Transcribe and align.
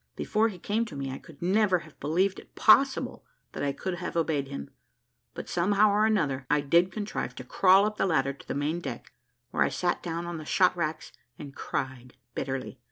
Before 0.15 0.47
he 0.47 0.57
came 0.57 0.83
to 0.85 0.95
me, 0.95 1.11
I 1.11 1.19
could 1.19 1.43
never 1.43 1.77
have 1.85 1.99
believed 1.99 2.39
it 2.39 2.55
possible 2.55 3.23
that 3.51 3.61
I 3.61 3.71
could 3.71 3.99
have 3.99 4.17
obeyed 4.17 4.47
him; 4.47 4.71
but 5.35 5.47
somehow 5.47 5.91
or 5.91 6.07
another 6.07 6.47
I 6.49 6.61
did 6.61 6.91
contrive 6.91 7.35
to 7.35 7.43
crawl 7.43 7.85
up 7.85 7.97
the 7.97 8.07
ladder 8.07 8.33
to 8.33 8.47
the 8.47 8.55
main 8.55 8.79
deck, 8.79 9.13
where 9.51 9.61
I 9.61 9.69
sat 9.69 10.01
down 10.01 10.25
on 10.25 10.37
the 10.39 10.43
shot 10.45 10.75
racks 10.75 11.11
and 11.37 11.53
cried 11.55 12.15
bitterly. 12.33 12.79